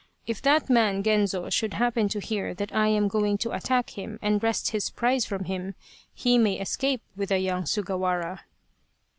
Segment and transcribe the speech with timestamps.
[0.25, 4.17] If that man Genzo should happen to hear that I am going to attack him
[4.19, 5.75] and wrest his prize from him,
[6.11, 8.39] he may escape with the young Sugawara."